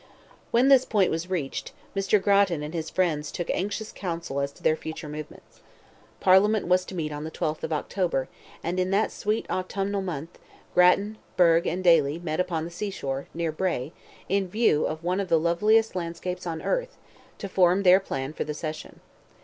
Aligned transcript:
When 0.49 0.67
this 0.69 0.83
point 0.83 1.11
was 1.11 1.29
reached, 1.29 1.73
Mr. 1.95 2.19
Grattan 2.19 2.63
and 2.63 2.73
his 2.73 2.89
friends 2.89 3.31
took 3.31 3.51
anxious 3.51 3.91
council 3.91 4.39
as 4.39 4.51
to 4.53 4.63
their 4.63 4.75
future 4.75 5.07
movements. 5.07 5.61
Parliament 6.19 6.65
was 6.65 6.85
to 6.85 6.95
meet 6.95 7.11
on 7.11 7.23
the 7.23 7.29
12th 7.29 7.61
of 7.63 7.71
October, 7.71 8.27
and 8.63 8.79
in 8.79 8.89
that 8.89 9.11
sweet 9.11 9.45
autumnal 9.47 10.01
month, 10.01 10.39
Grattan, 10.73 11.19
Burgh, 11.37 11.67
and 11.67 11.83
Daly, 11.83 12.17
met 12.17 12.39
upon 12.39 12.65
the 12.65 12.71
sea 12.71 12.89
shore, 12.89 13.27
near 13.35 13.51
Bray, 13.51 13.93
in 14.27 14.47
view 14.47 14.87
of 14.87 15.03
one 15.03 15.19
of 15.19 15.29
the 15.29 15.39
loveliest 15.39 15.95
landscapes 15.95 16.47
on 16.47 16.63
earth, 16.63 16.97
to 17.37 17.47
form 17.47 17.83
their 17.83 17.99
plan 17.99 18.33
for 18.33 18.43
the 18.43 18.55
session. 18.55 19.01